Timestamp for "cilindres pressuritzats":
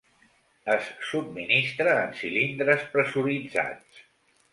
2.21-4.01